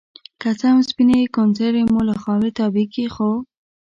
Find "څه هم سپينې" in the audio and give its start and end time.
0.59-1.19